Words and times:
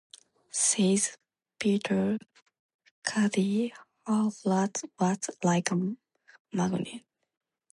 Says 0.49 1.15
Peter 1.59 2.17
Caddy: 3.05 3.71
Her 4.07 4.31
flat 4.31 4.81
was 4.99 5.29
like 5.43 5.69
a 5.69 5.95
magnet. 6.51 7.03